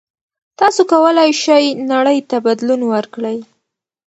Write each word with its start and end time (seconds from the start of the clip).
تاسو 0.59 0.81
کولای 0.91 1.29
شئ 1.43 1.65
نړۍ 1.91 2.19
ته 2.29 2.37
بدلون 2.45 2.81
ورکړئ. 2.93 3.37